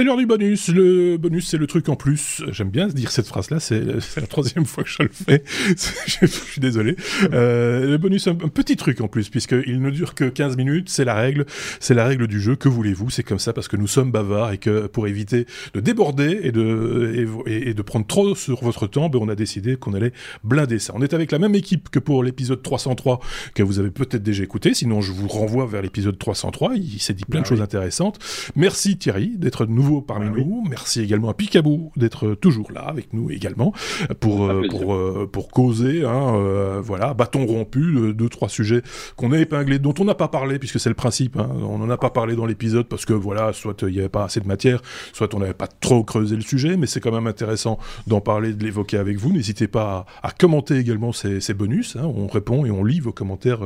C'est 0.00 0.04
l'heure 0.04 0.16
du 0.16 0.24
bonus. 0.24 0.68
Le 0.68 1.18
bonus, 1.18 1.48
c'est 1.48 1.58
le 1.58 1.66
truc 1.66 1.90
en 1.90 1.94
plus. 1.94 2.42
J'aime 2.52 2.70
bien 2.70 2.86
dire 2.88 3.10
cette 3.10 3.26
phrase-là. 3.26 3.60
C'est 3.60 3.84
la 4.16 4.26
troisième 4.26 4.64
fois 4.64 4.82
que 4.82 4.88
je 4.88 5.02
le 5.02 5.10
fais. 5.12 5.44
je 6.06 6.24
suis 6.26 6.58
désolé. 6.58 6.96
Euh, 7.34 7.86
le 7.86 7.98
bonus, 7.98 8.26
un, 8.26 8.30
un, 8.30 8.48
petit 8.48 8.76
truc 8.76 9.02
en 9.02 9.08
plus, 9.08 9.28
puisqu'il 9.28 9.82
ne 9.82 9.90
dure 9.90 10.14
que 10.14 10.24
15 10.24 10.56
minutes. 10.56 10.88
C'est 10.88 11.04
la 11.04 11.14
règle. 11.14 11.44
C'est 11.80 11.92
la 11.92 12.06
règle 12.06 12.28
du 12.28 12.40
jeu. 12.40 12.56
Que 12.56 12.70
voulez-vous? 12.70 13.10
C'est 13.10 13.22
comme 13.22 13.38
ça 13.38 13.52
parce 13.52 13.68
que 13.68 13.76
nous 13.76 13.86
sommes 13.86 14.10
bavards 14.10 14.52
et 14.52 14.56
que 14.56 14.86
pour 14.86 15.06
éviter 15.06 15.44
de 15.74 15.80
déborder 15.80 16.40
et 16.44 16.50
de, 16.50 17.44
et, 17.44 17.74
de 17.74 17.82
prendre 17.82 18.06
trop 18.06 18.34
sur 18.34 18.64
votre 18.64 18.86
temps, 18.86 19.10
ben, 19.10 19.18
on 19.20 19.28
a 19.28 19.34
décidé 19.34 19.76
qu'on 19.76 19.92
allait 19.92 20.14
blinder 20.44 20.78
ça. 20.78 20.94
On 20.96 21.02
est 21.02 21.12
avec 21.12 21.30
la 21.30 21.38
même 21.38 21.54
équipe 21.54 21.90
que 21.90 21.98
pour 21.98 22.24
l'épisode 22.24 22.62
303 22.62 23.20
que 23.52 23.62
vous 23.62 23.78
avez 23.78 23.90
peut-être 23.90 24.22
déjà 24.22 24.44
écouté. 24.44 24.72
Sinon, 24.72 25.02
je 25.02 25.12
vous 25.12 25.28
renvoie 25.28 25.66
vers 25.66 25.82
l'épisode 25.82 26.18
303. 26.18 26.76
Il 26.76 27.00
s'est 27.00 27.12
dit 27.12 27.26
plein 27.26 27.40
de 27.40 27.44
bah 27.44 27.50
choses 27.50 27.60
intéressantes. 27.60 28.18
Merci 28.56 28.96
Thierry 28.96 29.36
d'être 29.36 29.66
nouveau 29.66 29.89
parmi 30.00 30.26
ah 30.28 30.32
nous. 30.36 30.64
Merci 30.68 31.00
également 31.00 31.30
à 31.30 31.34
Picabou 31.34 31.90
d'être 31.96 32.34
toujours 32.34 32.70
là 32.72 32.82
avec 32.82 33.12
nous 33.12 33.30
également 33.30 33.72
pour 34.20 34.44
euh, 34.44 34.62
pour 34.70 34.94
euh, 34.94 35.28
pour 35.30 35.48
causer. 35.48 36.04
Hein, 36.04 36.34
euh, 36.36 36.80
voilà, 36.82 37.14
bâton 37.14 37.44
rompu, 37.46 38.14
deux 38.14 38.28
trois 38.28 38.48
sujets 38.48 38.82
qu'on 39.16 39.32
a 39.32 39.38
épinglés, 39.38 39.78
dont 39.78 39.94
on 39.98 40.04
n'a 40.04 40.14
pas 40.14 40.28
parlé 40.28 40.58
puisque 40.58 40.78
c'est 40.78 40.88
le 40.88 40.94
principe. 40.94 41.36
Hein, 41.36 41.48
on 41.62 41.78
n'en 41.78 41.90
a 41.90 41.96
pas 41.96 42.10
parlé 42.10 42.36
dans 42.36 42.46
l'épisode 42.46 42.86
parce 42.86 43.04
que 43.04 43.12
voilà, 43.12 43.52
soit 43.52 43.82
il 43.82 43.94
n'y 43.94 43.98
avait 43.98 44.08
pas 44.08 44.24
assez 44.24 44.40
de 44.40 44.46
matière, 44.46 44.80
soit 45.12 45.34
on 45.34 45.40
n'avait 45.40 45.54
pas 45.54 45.66
trop 45.68 46.04
creusé 46.04 46.36
le 46.36 46.42
sujet, 46.42 46.76
mais 46.76 46.86
c'est 46.86 47.00
quand 47.00 47.12
même 47.12 47.26
intéressant 47.26 47.78
d'en 48.06 48.20
parler, 48.20 48.52
de 48.52 48.62
l'évoquer 48.62 48.98
avec 48.98 49.16
vous. 49.18 49.32
N'hésitez 49.32 49.66
pas 49.66 50.06
à, 50.22 50.30
commenter 50.30 50.76
également 50.76 51.12
ces, 51.12 51.40
ces 51.40 51.54
bonus. 51.54 51.96
Hein, 51.96 52.04
on 52.04 52.28
répond 52.28 52.64
et 52.64 52.70
on 52.70 52.84
lit 52.84 53.00
vos 53.00 53.12
commentaires 53.12 53.60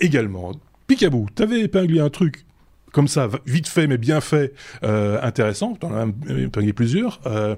également. 0.00 0.52
Picabou, 0.86 1.26
t'avais 1.34 1.60
épinglé 1.60 2.00
un 2.00 2.10
truc 2.10 2.44
comme 2.92 3.08
ça, 3.08 3.28
vite 3.46 3.68
fait 3.68 3.86
mais 3.86 3.98
bien 3.98 4.20
fait, 4.20 4.52
euh, 4.82 5.20
intéressant. 5.22 5.74
T'en 5.74 5.92
as 5.94 6.06
épinglé 6.28 6.72
plusieurs. 6.72 7.20
Euh, 7.26 7.56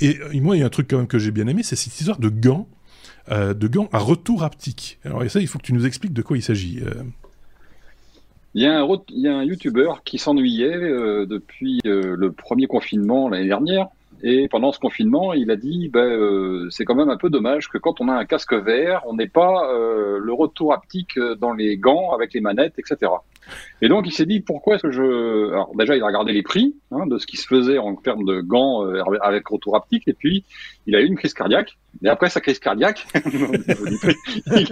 et, 0.00 0.18
moi, 0.40 0.56
il 0.56 0.60
y 0.60 0.62
a 0.62 0.66
un 0.66 0.70
truc 0.70 0.88
quand 0.90 0.98
même 0.98 1.06
que 1.06 1.18
j'ai 1.18 1.30
bien 1.30 1.46
aimé, 1.46 1.62
c'est 1.62 1.76
cette 1.76 1.98
histoire 1.98 2.18
de 2.18 2.28
gants, 2.28 2.68
euh, 3.30 3.54
de 3.54 3.66
gants 3.66 3.88
à 3.92 3.98
retour 3.98 4.44
haptique. 4.44 4.98
Alors 5.04 5.28
ça, 5.30 5.40
il 5.40 5.46
faut 5.46 5.58
que 5.58 5.64
tu 5.64 5.72
nous 5.72 5.86
expliques 5.86 6.12
de 6.12 6.22
quoi 6.22 6.36
il 6.36 6.42
s'agit. 6.42 6.80
Euh. 6.84 7.02
Il 8.54 8.62
y, 8.62 8.66
a 8.66 8.80
un, 8.80 8.88
il 9.10 9.26
un 9.26 9.42
YouTuber 9.42 9.90
qui 10.04 10.16
s'ennuyait 10.16 10.78
depuis 11.26 11.80
le 11.84 12.30
premier 12.30 12.66
confinement 12.66 13.28
l'année 13.28 13.48
dernière. 13.48 13.88
Et 14.22 14.48
pendant 14.48 14.72
ce 14.72 14.78
confinement, 14.78 15.34
il 15.34 15.50
a 15.50 15.56
dit 15.56 15.90
ben, 15.90 16.66
c'est 16.70 16.86
quand 16.86 16.94
même 16.94 17.10
un 17.10 17.18
peu 17.18 17.28
dommage 17.28 17.68
que 17.68 17.76
quand 17.76 18.00
on 18.00 18.08
a 18.08 18.14
un 18.14 18.24
casque 18.24 18.54
vert, 18.54 19.02
on 19.06 19.12
n'ait 19.12 19.28
pas 19.28 19.70
le 19.70 20.32
retour 20.32 20.72
haptique 20.72 21.18
dans 21.38 21.52
les 21.52 21.76
gants 21.76 22.14
avec 22.14 22.32
les 22.32 22.40
manettes, 22.40 22.78
etc. 22.78 23.12
Et 23.82 23.88
donc 23.88 24.06
il 24.06 24.12
s'est 24.12 24.26
dit 24.26 24.40
pourquoi 24.40 24.76
est-ce 24.76 24.84
que 24.84 24.90
je 24.90 25.50
alors 25.50 25.70
déjà 25.76 25.96
il 25.96 26.02
a 26.02 26.06
regardé 26.06 26.32
les 26.32 26.42
prix 26.42 26.74
hein, 26.90 27.06
de 27.06 27.18
ce 27.18 27.26
qui 27.26 27.36
se 27.36 27.46
faisait 27.46 27.78
en 27.78 27.94
termes 27.94 28.24
de 28.24 28.40
gants 28.40 28.84
euh, 28.84 29.02
avec 29.20 29.46
retour 29.48 29.76
haptique 29.76 30.08
et 30.08 30.14
puis 30.14 30.44
il 30.86 30.96
a 30.96 31.00
eu 31.00 31.06
une 31.06 31.16
crise 31.16 31.34
cardiaque 31.34 31.76
et 32.02 32.08
après 32.08 32.30
sa 32.30 32.40
crise 32.40 32.58
cardiaque 32.58 33.06
il, 34.52 34.64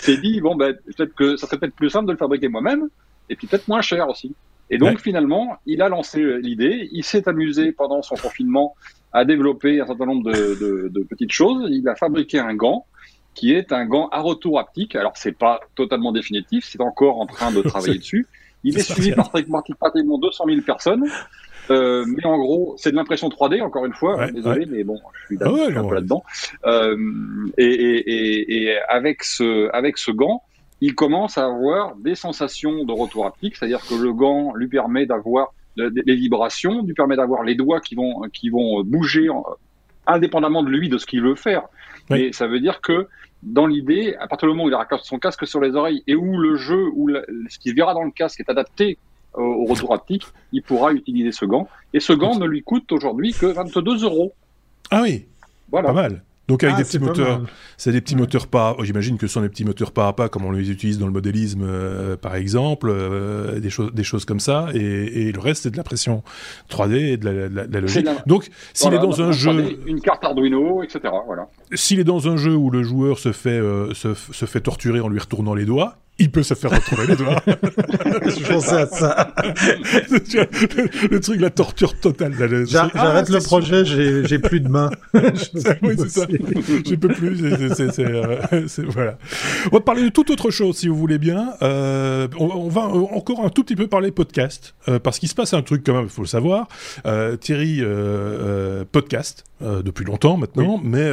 s'est 0.00 0.16
dit 0.16 0.40
bon 0.40 0.54
ben 0.56 0.74
peut-être 0.96 1.14
que 1.14 1.36
ça 1.36 1.46
serait 1.46 1.58
peut-être 1.58 1.74
plus 1.74 1.90
simple 1.90 2.06
de 2.06 2.12
le 2.12 2.18
fabriquer 2.18 2.48
moi-même 2.48 2.88
et 3.28 3.36
puis 3.36 3.46
peut-être 3.46 3.68
moins 3.68 3.82
cher 3.82 4.08
aussi. 4.08 4.34
Et 4.70 4.78
donc 4.78 5.00
finalement 5.00 5.58
il 5.66 5.82
a 5.82 5.88
lancé 5.88 6.38
l'idée, 6.40 6.88
il 6.92 7.04
s'est 7.04 7.28
amusé 7.28 7.72
pendant 7.72 8.02
son 8.02 8.16
confinement 8.16 8.74
à 9.12 9.24
développer 9.24 9.80
un 9.80 9.86
certain 9.86 10.06
nombre 10.06 10.32
de, 10.32 10.58
de, 10.58 10.88
de 10.88 11.02
petites 11.04 11.32
choses. 11.32 11.68
Il 11.70 11.86
a 11.88 11.94
fabriqué 11.94 12.38
un 12.38 12.54
gant 12.54 12.86
qui 13.34 13.52
est 13.52 13.72
un 13.72 13.86
gant 13.86 14.08
à 14.08 14.20
retour 14.20 14.58
haptique. 14.58 14.94
Alors 14.96 15.12
c'est 15.14 15.36
pas 15.36 15.60
totalement 15.74 16.12
définitif, 16.12 16.64
c'est 16.68 16.80
encore 16.80 17.20
en 17.20 17.26
train 17.26 17.52
de 17.52 17.62
travailler 17.62 17.98
dessus. 17.98 18.26
Il 18.64 18.78
est, 18.78 18.82
suivi 18.82 19.12
par 19.12 19.30
pratiquement 19.30 20.18
200 20.18 20.44
000 20.46 20.60
personnes. 20.60 21.04
Euh, 21.70 22.04
mais 22.06 22.24
en 22.26 22.38
gros, 22.38 22.74
c'est 22.76 22.90
de 22.90 22.96
l'impression 22.96 23.28
3D, 23.28 23.62
encore 23.62 23.86
une 23.86 23.92
fois. 23.92 24.30
Désolé, 24.30 24.66
mais 24.66 24.84
bon, 24.84 25.00
je 25.14 25.26
suis, 25.26 25.38
ah 25.40 25.48
un 25.48 25.88
peu 25.88 25.94
là-dedans. 25.94 26.22
Euh, 26.64 26.96
et, 27.56 27.64
et, 27.64 28.62
et, 28.64 28.78
avec 28.88 29.22
ce, 29.24 29.70
avec 29.72 29.98
ce 29.98 30.10
gant, 30.10 30.42
il 30.80 30.94
commence 30.94 31.38
à 31.38 31.46
avoir 31.46 31.96
des 31.96 32.14
sensations 32.14 32.84
de 32.84 32.92
retour 32.92 33.26
haptique, 33.26 33.56
c'est-à-dire 33.56 33.80
que 33.86 33.94
le 33.94 34.12
gant 34.12 34.54
lui 34.54 34.68
permet 34.68 35.06
d'avoir 35.06 35.54
des 35.76 36.14
vibrations, 36.14 36.82
lui 36.82 36.94
permet 36.94 37.16
d'avoir 37.16 37.44
les 37.44 37.54
doigts 37.54 37.80
qui 37.80 37.94
vont, 37.94 38.22
qui 38.32 38.50
vont 38.50 38.82
bouger 38.82 39.28
indépendamment 40.06 40.62
de 40.62 40.68
lui, 40.68 40.88
de 40.88 40.98
ce 40.98 41.06
qu'il 41.06 41.22
veut 41.22 41.36
faire. 41.36 41.62
Mais 42.10 42.32
ça 42.32 42.46
veut 42.46 42.60
dire 42.60 42.80
que 42.80 43.08
dans 43.42 43.66
l'idée, 43.66 44.14
à 44.20 44.28
partir 44.28 44.48
du 44.48 44.54
moment 44.54 44.64
où 44.64 44.68
il 44.68 44.74
aura 44.74 44.86
son 45.02 45.18
casque 45.18 45.46
sur 45.46 45.60
les 45.60 45.74
oreilles 45.74 46.02
et 46.06 46.14
où 46.14 46.38
le 46.38 46.56
jeu, 46.56 46.90
où 46.94 47.10
ce 47.48 47.58
qui 47.58 47.70
se 47.70 47.74
verra 47.74 47.94
dans 47.94 48.04
le 48.04 48.10
casque 48.10 48.40
est 48.40 48.48
adapté 48.48 48.98
au, 49.34 49.64
retour 49.64 49.94
haptique, 49.94 50.24
il 50.52 50.62
pourra 50.62 50.92
utiliser 50.92 51.32
ce 51.32 51.44
gant. 51.44 51.68
Et 51.94 52.00
ce 52.00 52.12
gant 52.12 52.38
ne 52.38 52.46
lui 52.46 52.62
coûte 52.62 52.90
aujourd'hui 52.92 53.32
que 53.32 53.46
22 53.46 54.04
euros. 54.04 54.32
Ah 54.90 55.02
oui, 55.02 55.26
voilà. 55.70 55.88
pas 55.88 55.94
mal. 55.94 56.22
Donc 56.48 56.64
avec 56.64 56.74
ah, 56.74 56.78
des 56.78 56.84
petits 56.84 56.98
moteurs, 56.98 57.42
c'est 57.76 57.92
des 57.92 58.00
petits 58.00 58.16
moteurs 58.16 58.48
pas, 58.48 58.74
oh, 58.76 58.84
j'imagine 58.84 59.16
que 59.16 59.28
ce 59.28 59.34
sont 59.34 59.42
des 59.42 59.48
petits 59.48 59.64
moteurs 59.64 59.92
pas 59.92 60.08
à 60.08 60.12
pas 60.12 60.28
comme 60.28 60.44
on 60.44 60.50
les 60.50 60.70
utilise 60.70 60.98
dans 60.98 61.06
le 61.06 61.12
modélisme 61.12 61.62
euh, 61.62 62.16
par 62.16 62.34
exemple, 62.34 62.88
euh, 62.90 63.60
des 63.60 63.70
choses 63.70 63.92
des 63.92 64.02
choses 64.02 64.24
comme 64.24 64.40
ça 64.40 64.66
et, 64.74 64.78
et 64.78 65.32
le 65.32 65.38
reste 65.38 65.62
c'est 65.62 65.70
de 65.70 65.76
la 65.76 65.84
pression 65.84 66.24
3D 66.68 66.94
et 66.96 67.16
de 67.16 67.28
la, 67.30 67.66
la, 67.66 67.80
logique. 67.80 68.08
Donc 68.26 68.48
s'il 68.74 68.92
est 68.92 68.98
dans 68.98 69.22
un 69.22 69.30
jeu 69.30 69.78
une 69.86 70.00
carte 70.00 70.24
Arduino 70.24 70.82
etc. 70.82 71.00
Voilà. 71.26 71.46
S'il 71.74 72.00
est 72.00 72.04
dans 72.04 72.28
un 72.28 72.36
jeu 72.36 72.56
où 72.56 72.70
le 72.70 72.82
joueur 72.82 73.18
se 73.18 73.30
fait 73.30 73.50
euh, 73.50 73.94
se, 73.94 74.14
se 74.14 74.44
fait 74.44 74.60
torturer 74.60 74.98
en 75.00 75.08
lui 75.08 75.20
retournant 75.20 75.54
les 75.54 75.64
doigts, 75.64 75.96
il 76.18 76.30
peut 76.30 76.42
se 76.42 76.54
faire 76.54 76.70
retrouver 76.70 77.06
les 77.08 77.16
doigts. 77.16 77.42
je 77.46 78.52
pensais 78.52 78.76
à 78.76 78.86
ça. 78.86 79.34
le, 81.10 81.18
truc, 81.20 81.40
la 81.40 81.50
torture 81.50 81.98
totale. 81.98 82.34
J'arrête 82.66 82.92
ah, 82.94 83.22
le 83.28 83.42
projet, 83.42 83.84
j'ai 83.84 84.38
plus 84.38 84.60
de 84.60 84.68
mains. 84.68 84.90
oui, 85.14 85.94
c'est 85.98 86.08
ça. 86.10 86.26
Je 86.28 86.94
peux 86.94 87.08
plus. 87.08 87.42
Euh, 87.98 88.38
voilà. 88.88 89.18
On 89.70 89.76
va 89.76 89.80
parler 89.80 90.02
de 90.02 90.08
toute 90.10 90.30
autre 90.30 90.50
chose, 90.50 90.76
si 90.76 90.88
vous 90.88 90.96
voulez 90.96 91.18
bien. 91.18 91.54
Euh, 91.62 92.28
on, 92.38 92.68
va 92.68 92.82
encore 92.82 93.44
un 93.44 93.48
tout 93.48 93.64
petit 93.64 93.76
peu 93.76 93.86
parler 93.86 94.10
podcast, 94.12 94.74
euh, 94.88 94.98
parce 94.98 95.18
qu'il 95.18 95.28
se 95.28 95.34
passe 95.34 95.54
un 95.54 95.62
truc 95.62 95.82
quand 95.84 95.94
même, 95.94 96.04
il 96.04 96.10
faut 96.10 96.22
le 96.22 96.28
savoir. 96.28 96.68
Thierry 97.40 97.82
podcast 98.92 99.44
depuis 99.60 100.04
longtemps 100.04 100.36
maintenant, 100.36 100.80
mais 100.82 101.10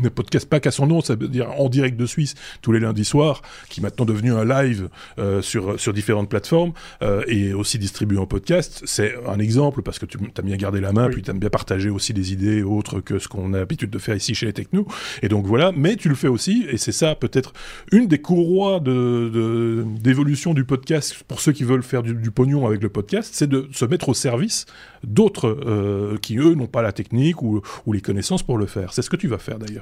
ne 0.00 0.08
podcast 0.08 0.48
pas 0.48 0.60
qu'à 0.60 0.70
son 0.70 0.86
nom, 0.86 1.00
ça 1.00 1.14
veut 1.14 1.28
dire 1.28 1.50
en 1.58 1.68
direct 1.68 1.96
de 1.96 2.06
Suisse 2.06 2.34
tous 2.62 2.72
les 2.72 2.80
lundis 2.80 3.04
soirs, 3.04 3.42
qui 3.68 3.80
est 3.80 3.82
maintenant 3.82 4.04
devenu 4.04 4.32
un 4.32 4.44
live 4.44 4.88
euh, 5.18 5.42
sur, 5.42 5.78
sur 5.78 5.92
différentes 5.92 6.28
plateformes 6.28 6.72
euh, 7.02 7.22
et 7.26 7.52
aussi 7.52 7.78
distribué 7.78 8.18
en 8.18 8.26
podcast. 8.26 8.82
C'est 8.86 9.14
un 9.26 9.38
exemple 9.38 9.82
parce 9.82 9.98
que 9.98 10.06
tu 10.06 10.18
as 10.36 10.42
bien 10.42 10.56
gardé 10.56 10.80
la 10.80 10.92
main, 10.92 11.08
puis 11.08 11.22
tu 11.22 11.30
as 11.30 11.34
bien 11.34 11.50
partagé 11.50 11.90
aussi 11.90 12.14
des 12.14 12.32
idées 12.32 12.62
autres 12.62 13.00
que 13.00 13.18
ce 13.18 13.28
qu'on 13.28 13.54
a 13.54 13.58
l'habitude 13.58 13.90
de 13.90 13.98
faire 13.98 14.16
ici 14.16 14.34
chez 14.34 14.46
les 14.46 14.52
Techno. 14.52 14.86
Et 15.22 15.28
donc 15.28 15.46
voilà, 15.46 15.72
mais 15.72 15.96
tu 15.96 16.08
le 16.08 16.14
fais 16.14 16.28
aussi, 16.28 16.66
et 16.70 16.76
c'est 16.76 16.92
ça 16.92 17.14
peut-être 17.14 17.52
une 17.90 18.06
des 18.06 18.18
courroies 18.18 18.80
de, 18.80 19.84
d'évolution 20.00 20.54
du 20.54 20.64
podcast 20.64 21.22
pour 21.28 21.40
ceux 21.40 21.52
qui 21.52 21.64
veulent 21.64 21.82
faire 21.82 22.02
du, 22.02 22.14
du 22.14 22.30
pognon 22.30 22.66
avec 22.66 22.82
le 22.82 22.88
podcast, 22.88 23.30
c'est 23.34 23.48
de 23.48 23.68
se 23.72 23.84
mettre 23.84 24.08
au 24.08 24.14
service 24.14 24.66
d'autres 25.04 25.58
euh, 25.66 26.16
qui, 26.18 26.38
eux, 26.38 26.54
n'ont 26.54 26.66
pas 26.66 26.82
la 26.82 26.92
technique 26.92 27.42
ou, 27.42 27.60
ou 27.86 27.92
les 27.92 28.00
connaissances 28.00 28.42
pour 28.42 28.58
le 28.58 28.66
faire. 28.66 28.92
C'est 28.92 29.02
ce 29.02 29.10
que 29.10 29.16
tu 29.16 29.28
vas 29.28 29.38
faire 29.38 29.58
d'ailleurs. 29.58 29.81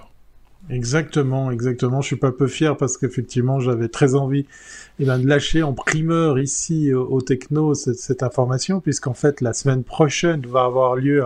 Exactement, 0.71 1.51
exactement. 1.51 2.01
Je 2.01 2.07
suis 2.07 2.17
pas 2.17 2.33
peu 2.33 2.47
fier 2.47 2.77
parce 2.77 2.97
qu'effectivement, 2.97 3.61
j'avais 3.61 3.89
très 3.89 4.15
envie 4.15 4.47
eh 4.99 5.05
ben, 5.05 5.19
de 5.19 5.27
lâcher 5.27 5.63
en 5.63 5.73
primeur 5.73 6.39
ici 6.39 6.95
au, 6.95 7.21
Techno 7.21 7.75
cette, 7.75 7.99
cette 7.99 8.23
information, 8.23 8.81
puisqu'en 8.81 9.15
fait, 9.15 9.41
la 9.41 9.53
semaine 9.53 9.83
prochaine 9.83 10.47
va 10.47 10.65
avoir 10.65 10.97
lieu 10.97 11.25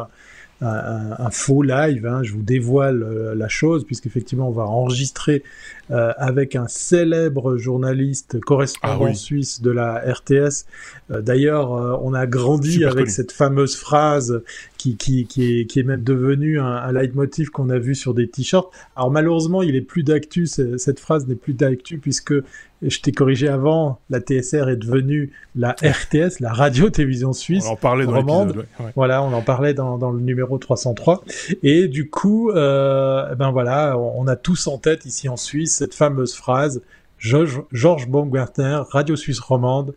un, 0.61 1.31
faux 1.31 1.63
live. 1.63 2.07
Hein, 2.07 2.23
je 2.23 2.33
vous 2.33 2.43
dévoile 2.43 3.03
euh, 3.03 3.35
la 3.35 3.49
chose, 3.49 3.85
puisqu'effectivement, 3.85 4.49
on 4.49 4.53
va 4.53 4.65
enregistrer 4.65 5.43
euh, 5.91 6.13
avec 6.17 6.57
un 6.57 6.69
célèbre 6.69 7.57
journaliste 7.57 8.41
correspondant 8.41 9.07
ah 9.11 9.15
suisse 9.15 9.61
de 9.61 9.71
la 9.71 9.99
RTS. 9.99 10.67
Euh, 11.11 11.21
d'ailleurs, 11.21 11.71
on 12.03 12.15
a 12.15 12.27
grandi 12.27 12.85
avec 12.85 13.11
cette 13.11 13.33
fameuse 13.33 13.77
phrase 13.77 14.43
qui, 14.85 14.97
qui, 14.97 15.27
qui, 15.27 15.61
est, 15.61 15.65
qui 15.65 15.81
est 15.81 15.83
même 15.83 16.03
devenue 16.03 16.61
un, 16.61 16.67
un 16.67 16.93
leitmotiv 16.93 17.49
qu'on 17.49 17.71
a 17.71 17.79
vu 17.79 17.95
sur 17.95 18.13
des 18.13 18.29
t-shirts. 18.29 18.71
Alors 18.97 19.11
malheureusement, 19.11 19.63
il 19.63 19.77
est 19.77 19.81
plus 19.81 20.03
d'actu, 20.03 20.47
cette 20.47 21.01
phrase 21.01 21.27
n'est 21.27 21.37
plus 21.37 21.55
d'actu 21.55 21.97
puisque 21.97 22.35
je 22.83 23.01
t'ai 23.01 23.13
corrigé 23.13 23.49
avant, 23.49 24.01
la 24.11 24.21
TSR 24.21 24.69
est 24.69 24.77
devenue 24.77 25.33
la 25.57 25.71
RTS, 25.71 26.41
la 26.41 26.53
radio-télévision 26.53 27.33
suisse. 27.33 27.65
On 27.67 27.73
en 27.73 27.77
parlait 27.77 28.05
dans 28.05 28.17
l'épisode. 28.17 28.67
Voilà, 28.95 29.23
on 29.23 29.33
en 29.33 29.41
parlait 29.41 29.73
dans, 29.73 29.97
dans, 29.97 30.11
le 30.11 30.21
numéro 30.21 30.59
303. 30.59 31.25
Et 31.63 31.89
du 31.89 32.11
coup, 32.11 32.51
euh, 32.51 33.27
eh 33.33 33.37
ben 33.37 33.53
voilà, 33.53 33.99
on, 33.99 34.27
a 34.27 34.37
tous 34.37 34.67
en 34.67 34.77
tête 34.77 35.07
ici 35.07 35.31
en 35.31 35.39
Suisse 35.39 35.77
cette 35.77 35.95
fameuse 35.95 36.35
phrase 36.35 36.83
Georges 37.19 38.09
Baumgartner, 38.09 38.83
Radio 38.91 39.17
Suisse 39.17 39.41
Romande, 39.41 39.95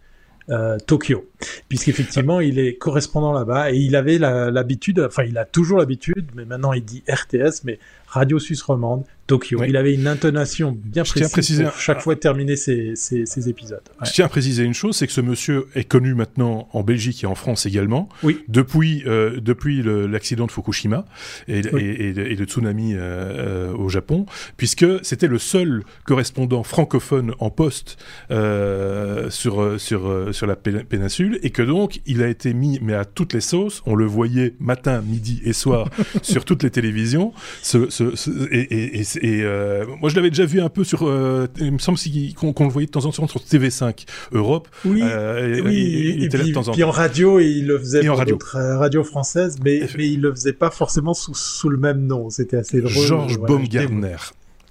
euh, 0.49 0.77
Tokyo. 0.87 1.25
Puisqu'effectivement 1.69 2.39
il 2.39 2.59
est 2.59 2.75
correspondant 2.75 3.33
là-bas 3.33 3.71
et 3.71 3.77
il 3.77 3.95
avait 3.95 4.17
l'habitude, 4.17 4.99
enfin 4.99 5.23
il 5.23 5.37
a 5.37 5.45
toujours 5.45 5.77
l'habitude, 5.77 6.27
mais 6.35 6.45
maintenant 6.45 6.73
il 6.73 6.83
dit 6.83 7.03
RTS, 7.07 7.63
mais 7.63 7.79
Radio 8.07 8.39
Suisse 8.39 8.61
Romande, 8.61 9.03
Tokyo. 9.27 9.61
Il 9.67 9.75
avait 9.75 9.93
une 9.93 10.07
intonation 10.07 10.75
bien 10.81 11.03
précise 11.03 11.61
pour 11.61 11.77
chaque 11.77 11.99
fois 11.99 12.15
terminer 12.15 12.55
ses, 12.55 12.95
ses, 12.95 13.49
épisodes. 13.49 13.81
Je 14.05 14.11
tiens 14.11 14.25
à 14.25 14.29
préciser 14.29 14.63
une 14.63 14.73
chose, 14.73 14.95
c'est 14.95 15.07
que 15.07 15.13
ce 15.13 15.19
monsieur 15.19 15.67
est 15.75 15.83
connu 15.83 16.13
maintenant 16.13 16.69
en 16.71 16.83
Belgique 16.83 17.25
et 17.25 17.27
en 17.27 17.35
France 17.35 17.65
également. 17.65 18.07
Oui. 18.23 18.39
Depuis 18.47 19.03
euh, 19.05 19.41
depuis 19.41 19.83
l'accident 19.83 20.45
de 20.45 20.51
Fukushima 20.51 21.05
et, 21.49 21.59
et, 21.59 22.07
et, 22.07 22.35
le 22.35 22.45
tsunami 22.45 22.93
euh, 22.93 22.99
euh, 22.99 23.73
au 23.73 23.89
Japon, 23.89 24.25
puisque 24.55 24.85
c'était 25.03 25.27
le 25.27 25.37
seul 25.37 25.83
correspondant 26.05 26.63
francophone 26.63 27.33
en 27.39 27.49
poste 27.49 27.97
sur 28.29 29.79
sur 29.79 30.33
sur 30.33 30.47
la 30.47 30.55
péninsule 30.55 31.26
et 31.43 31.49
que 31.49 31.61
donc 31.61 32.01
il 32.05 32.23
a 32.23 32.27
été 32.27 32.53
mis 32.53 32.79
mais 32.81 32.93
à 32.93 33.05
toutes 33.05 33.33
les 33.33 33.41
sauces. 33.41 33.81
On 33.85 33.95
le 33.95 34.05
voyait 34.05 34.53
matin, 34.59 35.01
midi 35.01 35.41
et 35.43 35.53
soir 35.53 35.89
sur 36.21 36.45
toutes 36.45 36.63
les 36.63 36.71
télévisions. 36.71 37.33
Ce, 37.61 37.89
ce, 37.89 38.15
ce, 38.15 38.31
et, 38.51 38.99
et 38.99 39.03
et 39.21 39.43
euh, 39.43 39.85
moi, 39.99 40.09
je 40.09 40.15
l'avais 40.15 40.29
déjà 40.29 40.45
vu 40.45 40.61
un 40.61 40.69
peu 40.69 40.83
sur. 40.83 41.07
Euh, 41.07 41.47
il 41.57 41.73
me 41.73 41.79
semble 41.79 41.97
qu'on 42.35 42.63
le 42.65 42.71
voyait 42.71 42.87
de 42.87 42.91
temps 42.91 43.05
en 43.05 43.11
temps 43.11 43.27
sur 43.27 43.41
TV5 43.41 44.05
Europe. 44.31 44.67
Oui. 44.85 45.01
Euh, 45.03 45.61
oui. 45.63 46.15
Il, 46.17 46.23
était 46.23 46.37
là 46.37 46.43
de 46.43 46.51
temps 46.51 46.61
en 46.61 46.63
temps. 46.63 46.71
Puis 46.73 46.83
en 46.83 46.91
radio, 46.91 47.39
il 47.39 47.67
le 47.67 47.77
faisait 47.79 48.07
en 48.07 48.15
radio. 48.15 48.37
radio 48.53 49.03
française, 49.03 49.57
mais, 49.63 49.81
mais 49.97 50.09
il 50.09 50.21
le 50.21 50.31
faisait 50.31 50.53
pas 50.53 50.71
forcément 50.71 51.13
sous, 51.13 51.35
sous 51.35 51.69
le 51.69 51.77
même 51.77 52.05
nom. 52.05 52.29
C'était 52.29 52.57
assez 52.57 52.81
drôle. 52.81 53.05
Georges 53.05 53.39
Baumgartner. 53.39 54.17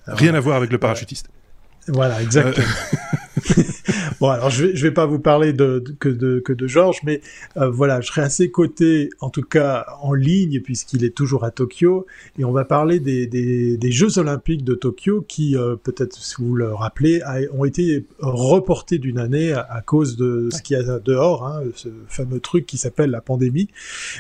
Rien 0.07 0.35
à 0.35 0.41
voir 0.41 0.57
avec 0.57 0.71
le 0.71 0.79
parachutiste. 0.79 1.29
Voilà, 1.89 2.23
exactement. 2.23 2.67
bon, 4.21 4.29
alors 4.29 4.51
je 4.51 4.67
vais, 4.67 4.77
je 4.77 4.83
vais 4.83 4.93
pas 4.93 5.07
vous 5.07 5.19
parler 5.19 5.53
de, 5.53 5.83
que 5.99 6.09
de 6.09 6.41
que 6.41 6.53
de 6.53 6.67
Georges, 6.67 7.01
mais 7.05 7.21
euh, 7.57 7.69
voilà, 7.71 8.01
je 8.01 8.09
serai 8.09 8.23
à 8.23 8.29
ses 8.29 8.51
côtés, 8.51 9.11
en 9.21 9.31
tout 9.31 9.43
cas 9.43 9.87
en 10.03 10.15
ligne, 10.15 10.61
puisqu'il 10.61 11.05
est 11.05 11.15
toujours 11.15 11.45
à 11.45 11.51
Tokyo, 11.51 12.07
et 12.39 12.45
on 12.45 12.53
va 12.53 12.65
parler 12.65 13.01
des, 13.01 13.27
des, 13.27 13.77
des 13.77 13.93
Jeux 13.93 14.19
Olympiques 14.19 14.65
de 14.65 14.75
Tokyo 14.75 15.25
qui, 15.27 15.57
euh, 15.57 15.77
peut-être 15.77 16.17
si 16.17 16.37
vous 16.39 16.55
le 16.55 16.73
rappelez, 16.73 17.21
ont 17.53 17.65
été 17.65 18.07
reportés 18.19 18.99
d'une 18.99 19.19
année 19.19 19.53
à, 19.53 19.83
cause 19.85 20.17
de 20.17 20.49
ce 20.51 20.63
qu'il 20.63 20.77
y 20.77 20.81
a 20.81 20.99
dehors, 20.99 21.47
hein, 21.47 21.63
ce 21.75 21.89
fameux 22.09 22.41
truc 22.41 22.67
qui 22.67 22.79
s'appelle 22.79 23.11
la 23.11 23.21
pandémie. 23.21 23.69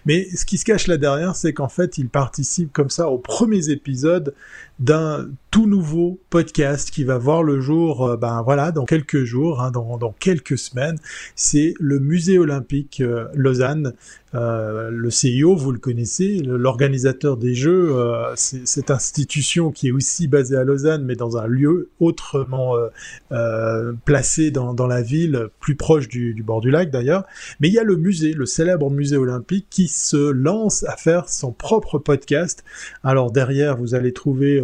Mais 0.05 0.29
ce 0.35 0.45
qui 0.45 0.59
se 0.59 0.65
cache 0.65 0.87
là 0.87 0.97
derrière, 0.97 1.37
c'est 1.37 1.53
qu'en 1.53 1.69
fait, 1.69 1.99
il 1.99 2.09
participe 2.09 2.73
comme 2.73 2.91
ça 2.91 3.09
aux 3.09 3.19
premiers 3.19 3.71
épisodes 3.71 4.35
d'un 4.79 5.29
tout 5.57 5.67
nouveau 5.67 6.21
podcast 6.29 6.91
qui 6.91 7.03
va 7.03 7.17
voir 7.17 7.43
le 7.43 7.63
jour, 7.63 8.05
euh, 8.05 8.17
ben 8.19 8.43
voilà, 8.43 8.73
dans 8.73 8.85
quelques 8.85 9.25
jours, 9.25 9.63
hein, 9.63 9.71
dans, 9.71 9.97
dans, 9.97 10.13
quelques 10.13 10.59
semaines. 10.59 10.99
C'est 11.35 11.73
le 11.81 11.99
Musée 11.99 12.39
olympique 12.39 13.01
euh, 13.01 13.29
Lausanne. 13.33 13.95
Euh, 14.35 14.91
le 14.91 15.09
CIO, 15.09 15.57
vous 15.57 15.73
le 15.73 15.79
connaissez, 15.79 16.43
l'organisateur 16.45 17.39
des 17.39 17.55
Jeux, 17.55 17.97
euh, 17.97 18.35
c'est 18.35 18.67
cette 18.67 18.91
institution 18.91 19.71
qui 19.71 19.89
est 19.89 19.93
aussi 19.93 20.29
basée 20.29 20.57
à 20.57 20.65
Lausanne, 20.65 21.05
mais 21.07 21.15
dans 21.15 21.39
un 21.39 21.47
lieu 21.47 21.89
autrement 22.01 22.75
placé 24.05 24.51
dans, 24.51 24.75
dans, 24.75 24.87
la 24.87 25.01
ville, 25.01 25.49
plus 25.61 25.75
proche 25.75 26.09
du, 26.09 26.35
du 26.35 26.43
bord 26.43 26.61
du 26.61 26.71
lac 26.71 26.91
d'ailleurs. 26.91 27.25
Mais 27.61 27.69
il 27.69 27.75
y 27.75 27.79
a 27.79 27.85
le 27.85 27.97
musée, 27.97 28.35
le 28.35 28.45
célèbre 28.45 28.91
musée 28.91 29.17
olympique, 29.17 29.69
qui 29.71 29.89
se 29.89 30.31
lance 30.31 30.85
à 30.85 30.97
faire 30.97 31.31
son 31.31 31.53
propre 31.53 31.99
podcast. 31.99 32.63
Alors 33.03 33.31
derrière, 33.31 33.79
vous 33.79 33.95
allez 33.95 34.13
trouver 34.13 34.63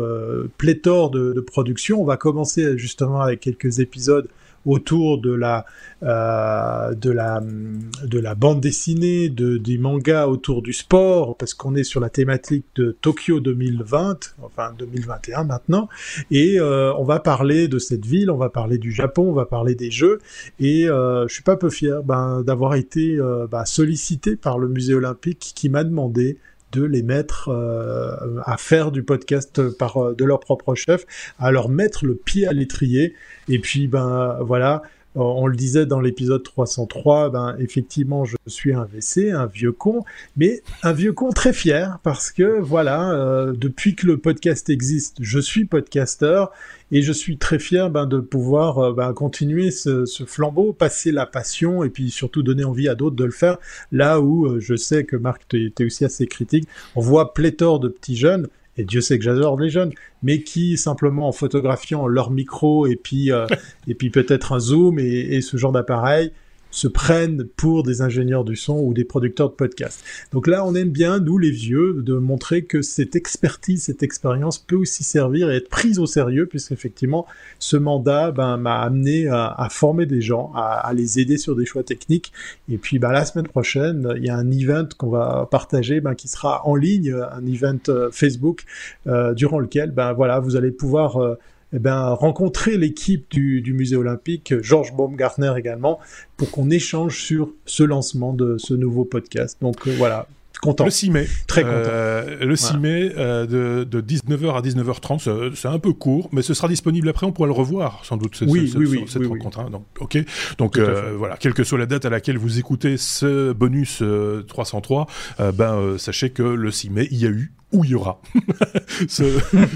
pléthore 0.58 0.81
de, 0.82 1.32
de 1.32 1.40
production. 1.40 2.00
On 2.00 2.05
va 2.05 2.17
commencer 2.17 2.76
justement 2.76 3.20
avec 3.20 3.40
quelques 3.40 3.79
épisodes 3.79 4.29
autour 4.67 5.19
de 5.19 5.32
la 5.32 5.64
euh, 6.02 6.94
de 6.94 7.11
la 7.11 7.40
de 7.40 8.19
la 8.19 8.34
bande 8.34 8.61
dessinée, 8.61 9.29
de 9.29 9.56
des 9.56 9.79
mangas 9.79 10.26
autour 10.26 10.62
du 10.62 10.73
sport, 10.73 11.37
parce 11.37 11.55
qu'on 11.55 11.75
est 11.75 11.84
sur 11.84 12.00
la 12.00 12.11
thématique 12.11 12.64
de 12.76 12.96
Tokyo 13.00 13.40
2020, 13.40 14.34
enfin 14.43 14.73
2021 14.79 15.44
maintenant, 15.44 15.88
et 16.31 16.58
euh, 16.58 16.93
on 16.94 17.05
va 17.05 17.20
parler 17.20 17.69
de 17.69 17.79
cette 17.79 18.05
ville, 18.05 18.31
on 18.31 18.37
va 18.37 18.50
parler 18.50 18.79
du 18.79 18.93
Japon, 18.93 19.29
on 19.29 19.32
va 19.32 19.46
parler 19.46 19.75
des 19.75 19.90
jeux, 19.90 20.20
et 20.61 20.88
euh, 20.88 21.26
je 21.29 21.34
suis 21.34 21.43
pas 21.43 21.56
peu 21.56 21.70
fier 21.70 22.02
ben, 22.02 22.43
d'avoir 22.43 22.75
été 22.75 23.19
ben, 23.50 23.64
sollicité 23.64 24.37
par 24.37 24.58
le 24.58 24.69
musée 24.69 24.94
olympique 24.94 25.52
qui 25.55 25.69
m'a 25.69 25.84
demandé 25.84 26.38
de 26.72 26.82
les 26.82 27.02
mettre 27.02 27.48
euh, 27.48 28.40
à 28.44 28.56
faire 28.56 28.90
du 28.90 29.02
podcast 29.02 29.69
par 29.76 29.98
euh, 29.98 30.14
de 30.14 30.24
leur 30.24 30.40
propre 30.40 30.74
chef, 30.74 31.04
à 31.38 31.50
leur 31.50 31.69
mettre 31.69 32.04
le 32.04 32.14
pied 32.14 32.46
à 32.46 32.52
l'étrier. 32.52 33.14
Et 33.48 33.58
puis 33.58 33.86
ben 33.86 34.38
voilà, 34.40 34.82
on 35.14 35.46
le 35.46 35.56
disait 35.56 35.86
dans 35.86 36.00
l'épisode 36.00 36.42
303, 36.42 37.30
ben 37.30 37.56
effectivement, 37.58 38.24
je 38.24 38.36
suis 38.46 38.72
un 38.72 38.84
WC, 38.84 39.30
un 39.30 39.46
vieux 39.46 39.72
con, 39.72 40.04
mais 40.36 40.62
un 40.82 40.92
vieux 40.92 41.12
con 41.12 41.30
très 41.30 41.52
fier 41.52 41.98
parce 42.02 42.30
que 42.30 42.60
voilà, 42.60 43.12
euh, 43.12 43.52
depuis 43.52 43.94
que 43.94 44.06
le 44.06 44.16
podcast 44.16 44.70
existe, 44.70 45.18
je 45.20 45.38
suis 45.38 45.64
podcasteur 45.64 46.50
et 46.90 47.02
je 47.02 47.12
suis 47.12 47.38
très 47.38 47.58
fier 47.58 47.90
ben, 47.90 48.06
de 48.06 48.20
pouvoir 48.20 48.78
euh, 48.78 48.92
ben, 48.92 49.12
continuer 49.12 49.70
ce, 49.70 50.04
flambeau, 50.26 50.72
passer 50.72 51.12
la 51.12 51.26
passion 51.26 51.84
et 51.84 51.90
puis 51.90 52.10
surtout 52.10 52.42
donner 52.42 52.64
envie 52.64 52.88
à 52.88 52.94
d'autres 52.94 53.16
de 53.16 53.24
le 53.24 53.30
faire. 53.30 53.58
Là 53.90 54.20
où 54.20 54.46
euh, 54.46 54.60
je 54.60 54.76
sais 54.76 55.04
que 55.04 55.16
Marc, 55.16 55.42
tu 55.48 55.72
es 55.78 55.84
aussi 55.84 56.04
assez 56.04 56.26
critique, 56.26 56.68
on 56.96 57.00
voit 57.00 57.34
pléthore 57.34 57.80
de 57.80 57.88
petits 57.88 58.16
jeunes 58.16 58.48
et 58.76 58.84
Dieu 58.84 59.00
sait 59.00 59.19
que 59.19 59.24
j'adore 59.24 59.58
les 59.58 59.69
jeunes, 59.69 59.92
mais 60.22 60.42
qui 60.42 60.76
simplement 60.76 61.28
en 61.28 61.32
photographiant 61.32 62.06
leur 62.06 62.30
micro 62.30 62.86
et 62.86 62.96
puis 62.96 63.30
euh, 63.30 63.46
et 63.88 63.94
puis 63.94 64.10
peut-être 64.10 64.52
un 64.52 64.60
zoom 64.60 64.98
et, 64.98 65.04
et 65.04 65.40
ce 65.40 65.56
genre 65.56 65.72
d'appareil 65.72 66.32
se 66.72 66.88
prennent 66.88 67.44
pour 67.56 67.84
des 67.84 68.00
ingénieurs 68.02 68.44
du 68.44 68.56
son 68.56 68.80
ou 68.80 68.94
des 68.94 69.04
producteurs 69.04 69.50
de 69.50 69.54
podcasts. 69.54 70.02
Donc 70.32 70.48
là, 70.48 70.66
on 70.66 70.74
aime 70.74 70.88
bien, 70.88 71.20
nous 71.20 71.38
les 71.38 71.50
vieux, 71.50 72.02
de 72.02 72.14
montrer 72.14 72.64
que 72.64 72.82
cette 72.82 73.14
expertise, 73.14 73.84
cette 73.84 74.02
expérience 74.02 74.58
peut 74.58 74.76
aussi 74.76 75.04
servir 75.04 75.50
et 75.50 75.56
être 75.56 75.69
prise 75.69 75.98
au 75.98 76.06
sérieux, 76.06 76.46
puisqu'effectivement, 76.46 77.26
ce 77.58 77.76
mandat 77.76 78.32
ben, 78.32 78.56
m'a 78.56 78.80
amené 78.80 79.28
à, 79.28 79.69
former 79.70 80.06
des 80.06 80.22
gens, 80.22 80.50
à, 80.56 80.90
les 80.94 81.20
aider 81.20 81.36
sur 81.36 81.54
des 81.54 81.66
choix 81.66 81.84
techniques. 81.84 82.32
Et 82.70 82.78
puis 82.78 82.98
ben, 82.98 83.12
la 83.12 83.24
semaine 83.24 83.46
prochaine, 83.46 84.14
il 84.16 84.24
y 84.24 84.30
a 84.30 84.36
un 84.36 84.50
event 84.50 84.88
qu'on 84.96 85.10
va 85.10 85.46
partager 85.50 86.00
ben, 86.00 86.14
qui 86.14 86.28
sera 86.28 86.66
en 86.66 86.74
ligne, 86.74 87.12
un 87.12 87.46
event 87.46 87.78
euh, 87.88 88.10
Facebook, 88.10 88.64
euh, 89.06 89.34
durant 89.34 89.58
lequel 89.58 89.92
voilà, 90.16 90.40
vous 90.40 90.56
allez 90.56 90.70
pouvoir... 90.70 91.22
Euh, 91.22 91.38
eh 91.72 91.78
ben, 91.78 92.10
rencontrer 92.10 92.76
l'équipe 92.76 93.30
du, 93.30 93.60
du, 93.60 93.72
musée 93.72 93.96
olympique, 93.96 94.54
Georges 94.62 94.94
Baumgartner 94.94 95.54
également, 95.56 95.98
pour 96.36 96.50
qu'on 96.50 96.70
échange 96.70 97.22
sur 97.22 97.52
ce 97.66 97.82
lancement 97.82 98.32
de 98.32 98.56
ce 98.58 98.74
nouveau 98.74 99.04
podcast. 99.04 99.58
Donc 99.60 99.86
euh, 99.86 99.94
voilà, 99.96 100.26
Content. 100.62 100.84
Le 100.84 100.90
6 100.92 101.10
mai. 101.10 101.26
Très 101.48 101.62
content. 101.62 101.74
Euh, 101.74 102.44
le 102.44 102.54
6 102.54 102.76
mai, 102.76 103.12
euh, 103.16 103.46
de, 103.46 103.82
de, 103.82 104.00
19h 104.00 104.54
à 104.54 104.60
19h30, 104.60 105.56
c'est 105.56 105.66
un 105.66 105.80
peu 105.80 105.92
court, 105.92 106.28
mais 106.30 106.42
ce 106.42 106.54
sera 106.54 106.69
disponible 106.69 107.08
après, 107.08 107.26
on 107.26 107.32
pourra 107.32 107.48
le 107.48 107.52
revoir, 107.52 108.04
sans 108.04 108.16
doute, 108.16 108.40
oui, 108.46 108.72
oui, 108.76 108.86
oui, 108.86 109.04
cette 109.08 109.26
rencontre. 109.26 109.58
Hein. 109.58 109.70
donc, 109.70 109.84
ok. 109.98 110.19
Donc, 110.58 110.78
euh, 110.78 111.14
voilà, 111.19 111.36
quelle 111.36 111.52
que 111.52 111.64
soit 111.64 111.78
la 111.78 111.86
date 111.86 112.04
à 112.04 112.10
laquelle 112.10 112.38
vous 112.38 112.60
écoutez 112.60 112.96
ce 112.96 113.52
bonus 113.52 114.04
303, 114.46 115.08
euh, 115.41 115.50
ben, 115.50 115.98
sachez 115.98 116.31
que 116.31 116.44
le 116.44 116.70
6 116.70 116.91
mai, 116.91 117.08
il 117.10 117.19
y 117.19 117.26
a 117.26 117.31
eu 117.31 117.52
où 117.72 117.84
il 117.84 117.91
y 117.91 117.94
aura 117.94 118.20
ce, 119.08 119.24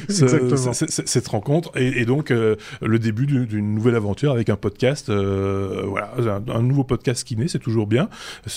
ce, 0.09 1.03
cette 1.07 1.29
rencontre. 1.29 1.73
Et, 1.77 2.03
et 2.03 2.05
donc 2.05 2.31
euh, 2.31 2.57
le 2.83 2.99
début 2.99 3.27
d'une 3.27 3.75
nouvelle 3.75 3.95
aventure 3.95 4.33
avec 4.33 4.51
un 4.51 4.57
podcast 4.57 5.09
euh, 5.09 5.83
voilà 5.87 6.15
un, 6.49 6.63
nouveau 6.63 6.85
podcast 6.85 7.25
qui 7.25 7.37
naît 7.37 7.49
c'est 7.49 7.59
toujours 7.59 7.87
bien. 7.87 8.09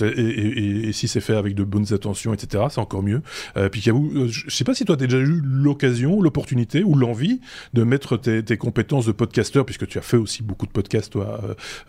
Et, 0.02 0.06
et, 0.06 0.90
et, 0.90 0.94
si 0.94 1.08
c'est 1.08 1.22
fait 1.22 1.36
avec 1.36 1.56
de 1.56 1.64
bonnes 1.64 1.94
attentions 1.94 2.34
etc 2.34 2.66
c'est 2.70 2.80
encore 2.80 3.04
mieux. 3.04 3.22
Euh, 3.58 3.70
puis 3.70 3.84
euh, 3.88 4.28
je 4.28 4.50
sais 4.50 4.64
pas 4.64 4.74
si 4.74 4.86
toi 4.86 4.98
tu 4.98 5.04
as 5.04 5.08
déjà 5.08 5.20
eu 5.20 5.42
l'occasion 5.44 6.22
l'opportunité 6.22 6.84
ou 6.84 6.96
l'envie 6.96 7.40
de 7.74 7.84
mettre 7.84 8.18
tes, 8.18 8.44
tes, 8.44 8.58
compétences 8.58 9.06
de 9.06 9.12
podcasteur 9.12 9.66
puisque 9.66 9.88
tu 9.88 9.98
as 9.98 10.02
fait 10.02 10.18
aussi 10.18 10.44
beaucoup 10.44 10.66
de 10.66 10.72
podcasts 10.72 11.12
toi 11.12 11.42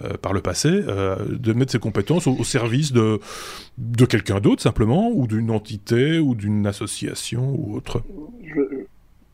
euh, 0.02 0.16
par 0.18 0.32
le 0.32 0.40
passé 0.40 0.70
de 0.70 1.52
mettre 1.52 1.72
ces 1.72 1.78
compétences 1.78 2.26
au, 2.26 2.36
au 2.38 2.44
service 2.44 2.92
de 2.92 3.20
de 3.78 4.04
quelqu'un 4.04 4.40
d'autre 4.40 4.62
simplement 4.62 5.10
ou 5.12 5.26
d'une 5.26 5.50
entité 5.50 6.18
ou 6.18 6.34
d'une 6.34 6.66
association 6.66 7.39
ou 7.42 7.76
autre 7.76 8.02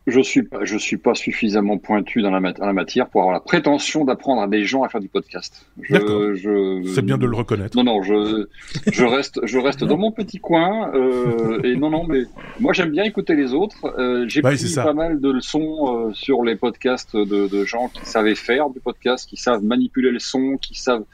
je, 0.06 0.18
ne 0.18 0.22
suis 0.22 0.42
pas, 0.44 0.64
je 0.64 0.78
suis 0.78 0.96
pas 0.96 1.14
suffisamment 1.14 1.78
pointu 1.78 2.22
dans 2.22 2.30
la, 2.30 2.40
la, 2.40 2.72
matière 2.72 3.08
pour 3.08 3.22
avoir 3.22 3.34
la 3.34 3.40
prétention 3.40 4.04
d'apprendre 4.04 4.42
à 4.42 4.46
des 4.46 4.64
gens 4.64 4.84
à 4.84 4.88
faire 4.88 5.00
du 5.00 5.08
podcast. 5.08 5.66
C'est 5.88 7.02
bien 7.02 7.18
de 7.18 7.26
le 7.26 7.36
reconnaître. 7.36 7.76
Non, 7.76 7.84
non, 7.84 8.02
je, 8.02 8.46
je 8.92 9.04
reste, 9.04 9.40
je 9.44 9.58
reste 9.58 9.82
dans 9.82 9.96
mon 9.96 10.12
petit 10.12 10.38
coin. 10.38 10.92
Euh, 10.94 11.60
et 11.64 11.76
non, 11.76 11.90
non, 11.90 12.04
mais 12.06 12.22
moi 12.60 12.72
j'aime 12.72 12.90
bien 12.90 13.04
écouter 13.04 13.34
les 13.34 13.52
autres. 13.52 13.84
Euh, 13.98 14.26
J'ai 14.28 14.42
pris 14.42 14.74
pas 14.76 14.94
mal 14.94 15.20
de 15.20 15.30
leçons 15.30 16.08
euh, 16.08 16.12
sur 16.12 16.44
les 16.44 16.54
podcasts 16.54 17.16
de, 17.16 17.48
de 17.48 17.64
gens 17.64 17.88
qui 17.88 18.06
savaient 18.06 18.36
faire 18.36 18.70
du 18.70 18.78
podcast, 18.78 19.28
qui 19.28 19.36
savent 19.36 19.64
manipuler 19.64 20.12
le 20.12 20.20
son, 20.20 20.56
qui 20.56 20.78
savent 20.78 21.04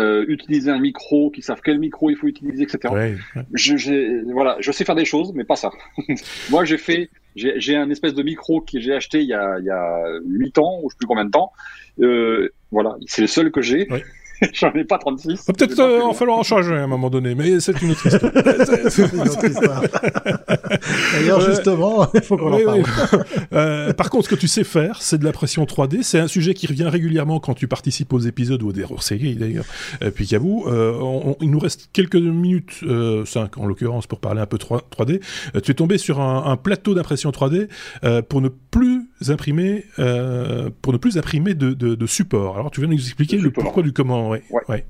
euh, 0.00 0.24
utiliser 0.28 0.70
un 0.70 0.78
micro, 0.78 1.30
qui 1.30 1.42
savent 1.42 1.60
quel 1.64 1.78
micro 1.78 2.10
il 2.10 2.16
faut 2.16 2.26
utiliser, 2.26 2.64
etc. 2.64 2.94
Je, 3.52 4.32
voilà, 4.32 4.56
je 4.60 4.72
sais 4.72 4.84
faire 4.84 4.94
des 4.94 5.04
choses, 5.04 5.32
mais 5.34 5.44
pas 5.44 5.56
ça. 5.56 5.70
Moi, 6.50 6.64
j'ai 6.64 6.78
fait, 6.78 7.10
j'ai 7.36 7.76
un 7.76 7.90
espèce 7.90 8.14
de 8.14 8.22
micro 8.22 8.60
que 8.60 8.80
j'ai 8.80 8.94
acheté 8.94 9.20
il 9.20 9.28
y 9.28 9.34
a, 9.34 9.58
il 9.58 9.64
y 9.64 9.70
a 9.70 10.18
8 10.26 10.58
ans, 10.58 10.80
ou 10.82 10.90
je 10.90 10.94
sais 10.94 10.98
plus 10.98 11.06
combien 11.06 11.24
de 11.24 11.30
temps. 11.30 11.52
Euh, 12.00 12.52
voilà, 12.70 12.96
c'est 13.06 13.22
le 13.22 13.28
seul 13.28 13.50
que 13.50 13.60
j'ai. 13.60 13.86
J'en 14.52 14.72
ai 14.72 14.84
pas 14.84 14.98
36. 14.98 15.44
Peut-être 15.46 15.78
euh, 15.80 16.00
en 16.02 16.12
falloir 16.12 16.38
en 16.38 16.42
changer 16.42 16.74
à 16.74 16.82
un 16.82 16.86
moment 16.86 17.10
donné, 17.10 17.34
mais 17.34 17.60
c'est 17.60 17.80
une 17.82 17.92
autre 17.92 18.06
histoire. 18.06 18.32
D'ailleurs, 21.12 21.40
justement, 21.40 22.06
il 22.14 22.22
faut 22.22 22.36
qu'on 22.36 22.52
en 22.52 22.64
parle. 22.64 22.82
euh, 23.52 23.92
par 23.92 24.10
contre, 24.10 24.24
ce 24.24 24.28
que 24.30 24.40
tu 24.40 24.48
sais 24.48 24.64
faire, 24.64 25.00
c'est 25.00 25.18
de 25.18 25.24
la 25.24 25.32
pression 25.32 25.64
3D. 25.64 26.02
C'est 26.02 26.18
un 26.18 26.28
sujet 26.28 26.54
qui 26.54 26.66
revient 26.66 26.88
régulièrement 26.88 27.40
quand 27.40 27.54
tu 27.54 27.68
participes 27.68 28.12
aux 28.12 28.20
épisodes 28.20 28.62
ou 28.62 28.72
des 28.72 28.84
séries 29.00 29.34
d'ailleurs. 29.34 29.64
Euh, 30.02 30.10
puis 30.10 30.26
qu'à 30.26 30.38
vous, 30.38 30.64
euh, 30.66 31.34
il 31.40 31.50
nous 31.50 31.58
reste 31.58 31.90
quelques 31.92 32.16
minutes, 32.16 32.72
5 32.80 32.84
euh, 32.88 33.24
en 33.56 33.66
l'occurrence, 33.66 34.06
pour 34.06 34.20
parler 34.20 34.40
un 34.40 34.46
peu 34.46 34.58
3, 34.58 34.80
d 35.06 35.20
euh, 35.54 35.60
tu 35.60 35.70
es 35.70 35.74
tombé 35.74 35.98
sur 35.98 36.20
un, 36.20 36.44
un 36.46 36.56
plateau 36.56 36.94
d'impression 36.94 37.30
3D 37.30 37.68
pour 38.28 38.40
ne 38.40 38.48
plus 38.48 39.08
imprimer, 39.28 39.84
pour 40.82 40.92
ne 40.92 40.98
plus 40.98 41.18
imprimer 41.18 41.54
de, 41.54 41.72
de, 41.72 41.94
de, 41.94 42.06
support. 42.06 42.58
Alors, 42.58 42.70
tu 42.70 42.80
viens 42.80 42.88
nous 42.88 42.96
expliquer 42.96 43.38
le 43.38 43.50
pourquoi 43.50 43.82
du 43.82 43.92
comment. 43.92 44.33
Ouais. 44.50 44.62
ouais. 44.68 44.84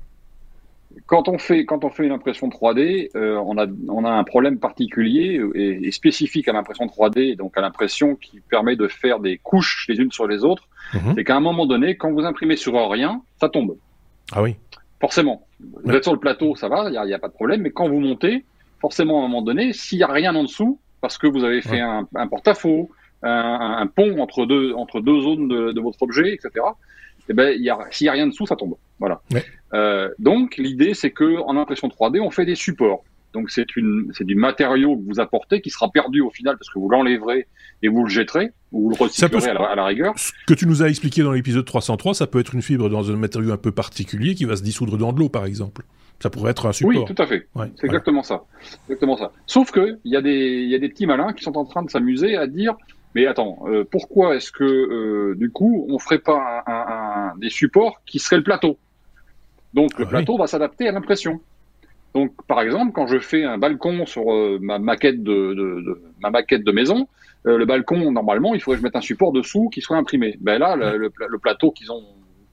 Quand 1.07 1.27
on 1.27 1.37
fait 1.37 1.65
quand 1.65 1.83
on 1.83 1.89
fait 1.89 2.05
une 2.05 2.13
impression 2.13 2.47
3D, 2.47 3.09
on 3.15 3.57
a 3.57 3.65
on 3.89 4.05
a 4.05 4.09
un 4.09 4.23
problème 4.23 4.59
particulier 4.59 5.41
et, 5.53 5.87
et 5.87 5.91
spécifique 5.91 6.47
à 6.47 6.53
l'impression 6.53 6.85
3D, 6.85 7.35
donc 7.35 7.57
à 7.57 7.61
l'impression 7.61 8.15
qui 8.15 8.39
permet 8.39 8.77
de 8.77 8.87
faire 8.87 9.19
des 9.19 9.37
couches 9.37 9.87
les 9.89 9.97
unes 9.97 10.11
sur 10.11 10.25
les 10.25 10.45
autres. 10.45 10.69
Mhm. 10.93 11.13
C'est 11.15 11.23
qu'à 11.25 11.35
un 11.35 11.41
moment 11.41 11.65
donné, 11.65 11.97
quand 11.97 12.11
vous 12.11 12.23
imprimez 12.23 12.55
sur 12.55 12.73
rien, 12.89 13.21
ça 13.41 13.49
tombe. 13.49 13.75
Ah 14.31 14.41
oui. 14.41 14.55
Forcément. 15.01 15.45
Vous 15.59 15.91
êtes 15.93 16.03
sur 16.03 16.13
le 16.13 16.19
plateau, 16.19 16.55
ça 16.55 16.67
va, 16.67 16.85
il 16.87 16.91
n'y 16.91 17.13
a, 17.13 17.15
a, 17.15 17.19
pas 17.19 17.27
de 17.27 17.33
problème. 17.33 17.61
Mais 17.61 17.71
quand 17.71 17.89
vous 17.89 17.99
montez, 17.99 18.45
forcément, 18.79 19.21
à 19.21 19.25
un 19.25 19.27
moment 19.27 19.41
donné, 19.41 19.73
s'il 19.73 19.97
n'y 19.97 20.03
a 20.03 20.11
rien 20.11 20.33
en 20.35 20.43
dessous, 20.43 20.79
parce 21.01 21.17
que 21.17 21.27
vous 21.27 21.43
avez 21.43 21.61
fait 21.61 21.79
un, 21.79 22.07
un 22.15 22.27
porte-à-faux, 22.27 22.89
un, 23.25 23.77
un, 23.79 23.87
pont 23.87 24.19
entre 24.19 24.45
deux, 24.45 24.73
entre 24.73 25.01
deux 25.01 25.19
zones 25.21 25.47
de, 25.47 25.71
de 25.71 25.81
votre 25.81 26.01
objet, 26.03 26.33
etc., 26.33 26.65
eh 27.27 27.33
ben, 27.33 27.53
s'il 27.91 28.05
n'y 28.05 28.09
a 28.09 28.11
rien 28.11 28.27
dessous, 28.27 28.45
ça 28.45 28.55
tombe. 28.55 28.75
Voilà. 28.99 29.21
Euh, 29.73 30.09
donc, 30.19 30.57
l'idée, 30.57 30.93
c'est 30.93 31.11
que 31.11 31.39
en 31.41 31.57
impression 31.57 31.87
3D, 31.87 32.19
on 32.21 32.31
fait 32.31 32.45
des 32.45 32.55
supports. 32.55 33.03
Donc, 33.33 33.49
c'est 33.49 33.65
du 33.65 34.35
matériau 34.35 34.95
que 34.95 35.01
vous 35.05 35.19
apportez 35.19 35.59
qui 35.59 35.69
sera 35.69 35.89
perdu 35.91 36.21
au 36.21 36.29
final 36.29 36.57
parce 36.57 36.69
que 36.69 36.79
vous 36.79 36.87
l'enlèverez 36.87 37.47
et 37.83 37.87
vous 37.89 38.03
le 38.03 38.09
jetterez 38.09 38.51
ou 38.71 38.83
vous 38.83 38.89
le 38.91 38.95
recyclerez 38.95 39.49
à, 39.49 39.75
la, 39.75 39.85
rigueur. 39.85 40.13
Ce 40.17 40.31
que 40.47 40.53
tu 40.53 40.65
nous 40.65 40.83
as 40.83 40.87
expliqué 40.87 41.21
dans 41.21 41.33
l'épisode 41.33 41.65
303, 41.65 42.13
ça 42.13 42.27
peut 42.27 42.39
être 42.39 42.55
une 42.55 42.61
fibre 42.61 42.89
dans 42.89 43.11
un 43.11 43.17
matériau 43.17 43.51
un 43.51 43.57
peu 43.57 43.71
particulier 43.73 44.35
qui 44.35 44.45
va 44.45 44.55
se 44.55 44.63
dissoudre 44.63 44.97
dans 44.97 45.11
de 45.11 45.19
l'eau, 45.19 45.27
par 45.27 45.45
exemple. 45.45 45.83
Ça 46.21 46.29
pourrait 46.29 46.51
être 46.51 46.65
un 46.65 46.71
support. 46.71 46.95
Oui, 46.95 47.13
tout 47.13 47.21
à 47.21 47.27
fait. 47.27 47.45
c'est 47.75 47.87
exactement 47.87 48.23
ça. 48.23 48.45
Exactement 48.87 49.17
ça. 49.17 49.33
Sauf 49.47 49.71
que 49.71 49.99
il 50.05 50.11
y 50.11 50.13
y 50.13 50.75
a 50.75 50.79
des 50.79 50.89
petits 50.89 51.05
malins 51.05 51.33
qui 51.33 51.43
sont 51.43 51.57
en 51.57 51.65
train 51.65 51.83
de 51.83 51.89
s'amuser 51.89 52.37
à 52.37 52.47
dire, 52.47 52.75
mais 53.15 53.25
attends, 53.25 53.57
euh, 53.65 53.83
pourquoi 53.89 54.35
est-ce 54.35 54.51
que 54.51 54.63
euh, 54.63 55.35
du 55.35 55.49
coup 55.49 55.87
on 55.89 55.97
ferait 55.97 56.19
pas 56.19 56.63
un, 56.67 57.31
un, 57.31 57.37
des 57.37 57.49
supports 57.49 58.01
qui 58.05 58.19
seraient 58.19 58.37
le 58.37 58.43
plateau? 58.43 58.77
Donc 59.73 59.97
le 59.97 60.05
ah 60.05 60.09
plateau 60.09 60.37
va 60.37 60.47
s'adapter 60.47 60.87
à 60.87 60.91
l'impression. 60.91 61.41
Donc, 62.13 62.31
par 62.47 62.61
exemple, 62.61 62.93
quand 62.93 63.07
je 63.07 63.19
fais 63.19 63.43
un 63.43 63.57
balcon 63.57 64.05
sur 64.05 64.31
euh, 64.31 64.57
ma 64.61 64.79
maquette 64.79 65.21
de, 65.21 65.53
de, 65.53 65.81
de, 65.81 66.01
ma 66.21 66.29
maquette 66.29 66.63
de 66.63 66.71
maison, 66.71 67.09
le 67.43 67.65
balcon 67.65 68.09
normalement, 68.09 68.55
il 68.55 68.61
faudrait 68.61 68.77
que 68.77 68.81
je 68.81 68.85
mette 68.85 68.95
un 68.95 69.01
support 69.01 69.31
dessous 69.33 69.69
qui 69.69 69.81
soit 69.81 69.97
imprimé. 69.97 70.37
Ben 70.39 70.57
là, 70.57 70.75
le, 70.77 70.97
le, 70.97 71.37
plateau 71.39 71.71
qu'ils 71.71 71.91
ont, 71.91 72.03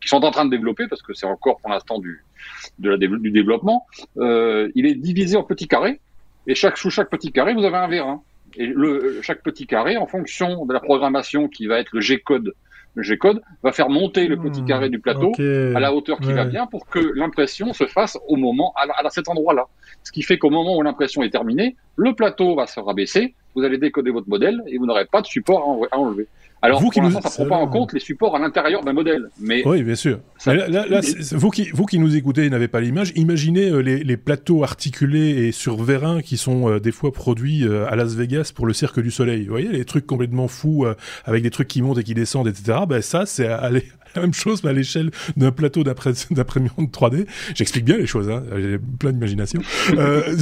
qu'ils 0.02 0.08
sont 0.08 0.22
en 0.24 0.30
train 0.30 0.44
de 0.44 0.50
développer, 0.50 0.88
parce 0.88 1.00
que 1.00 1.14
c'est 1.14 1.26
encore 1.26 1.60
pour 1.60 1.70
l'instant 1.70 1.98
du, 1.98 2.24
de 2.78 2.90
la, 2.90 2.96
du 2.96 3.30
développement, 3.30 3.86
euh, 4.18 4.70
il 4.74 4.84
est 4.84 4.96
divisé 4.96 5.36
en 5.36 5.44
petits 5.44 5.68
carrés, 5.68 6.00
et 6.46 6.54
chaque 6.54 6.76
sous 6.76 6.90
chaque 6.90 7.08
petit 7.08 7.32
carré, 7.32 7.54
vous 7.54 7.64
avez 7.64 7.76
un 7.76 7.88
vérin. 7.88 8.22
Et 8.56 8.66
le, 8.66 9.20
chaque 9.22 9.42
petit 9.42 9.66
carré, 9.66 9.96
en 9.96 10.06
fonction 10.06 10.66
de 10.66 10.72
la 10.72 10.80
programmation 10.80 11.48
qui 11.48 11.66
va 11.66 11.78
être 11.78 11.90
le 11.92 12.00
G-code 12.00 12.54
le 12.94 13.02
G-code, 13.02 13.40
va 13.62 13.72
faire 13.72 13.88
monter 13.88 14.26
le 14.26 14.36
petit 14.36 14.60
hmm, 14.60 14.66
carré 14.66 14.90
du 14.90 14.98
plateau 14.98 15.32
à 15.38 15.80
la 15.80 15.94
hauteur 15.94 16.20
qui 16.20 16.32
va 16.32 16.44
bien 16.44 16.66
pour 16.66 16.86
que 16.86 16.98
l'impression 17.14 17.72
se 17.72 17.86
fasse 17.86 18.18
au 18.28 18.36
moment, 18.36 18.74
à, 18.76 19.06
à 19.06 19.10
cet 19.10 19.28
endroit-là. 19.28 19.66
Ce 20.02 20.12
qui 20.12 20.22
fait 20.22 20.38
qu'au 20.38 20.50
moment 20.50 20.76
où 20.76 20.82
l'impression 20.82 21.22
est 21.22 21.30
terminée, 21.30 21.76
le 21.96 22.14
plateau 22.14 22.54
va 22.54 22.66
se 22.66 22.80
rabaisser, 22.80 23.34
vous 23.54 23.62
allez 23.62 23.78
décoder 23.78 24.10
votre 24.10 24.28
modèle 24.28 24.62
et 24.66 24.78
vous 24.78 24.86
n'aurez 24.86 25.06
pas 25.06 25.20
de 25.20 25.26
support 25.26 25.86
à 25.90 25.98
enlever. 25.98 26.28
Alors, 26.64 26.78
vous 26.78 26.86
pour 26.86 26.92
qui 26.92 27.00
nous... 27.00 27.10
ça 27.10 27.20
prend 27.20 27.46
pas 27.46 27.56
en 27.56 27.66
compte 27.66 27.92
les 27.92 27.98
supports 27.98 28.36
à 28.36 28.38
l'intérieur 28.38 28.84
d'un 28.84 28.92
modèle. 28.92 29.30
Mais 29.40 29.66
oui, 29.66 29.82
bien 29.82 29.96
sûr. 29.96 30.20
là, 30.46 30.68
là, 30.68 31.00
vous, 31.32 31.50
qui, 31.50 31.68
vous 31.70 31.86
qui 31.86 31.98
nous 31.98 32.14
écoutez 32.14 32.44
et 32.44 32.50
n'avez 32.50 32.68
pas 32.68 32.80
l'image, 32.80 33.12
imaginez 33.16 33.68
euh, 33.68 33.80
les, 33.80 34.04
les, 34.04 34.16
plateaux 34.16 34.62
articulés 34.62 35.48
et 35.48 35.52
sur 35.52 35.82
vérin 35.82 36.22
qui 36.22 36.36
sont 36.36 36.70
euh, 36.70 36.78
des 36.78 36.92
fois 36.92 37.12
produits 37.12 37.66
euh, 37.66 37.90
à 37.90 37.96
Las 37.96 38.14
Vegas 38.14 38.52
pour 38.54 38.66
le 38.66 38.72
Cirque 38.74 39.00
du 39.00 39.10
Soleil. 39.10 39.42
Vous 39.46 39.50
voyez, 39.50 39.70
les 39.70 39.84
trucs 39.84 40.06
complètement 40.06 40.46
fous 40.46 40.86
avec 41.24 41.42
des 41.42 41.50
trucs 41.50 41.66
qui 41.66 41.82
montent 41.82 41.98
et 41.98 42.04
qui 42.04 42.14
descendent, 42.14 42.46
etc. 42.46 42.78
Ben 42.88 43.02
ça, 43.02 43.26
c'est 43.26 43.48
aller, 43.48 43.84
la 44.14 44.22
même 44.22 44.34
chose, 44.34 44.62
mais 44.62 44.70
à 44.70 44.72
l'échelle 44.72 45.10
d'un 45.36 45.52
plateau 45.52 45.84
d'imprimante 45.84 46.92
3D. 46.92 47.26
J'explique 47.54 47.84
bien 47.84 47.96
les 47.96 48.06
choses, 48.06 48.28
hein. 48.28 48.42
j'ai 48.56 48.78
plein 48.78 49.12
d'imagination. 49.12 49.60
euh, 49.92 50.22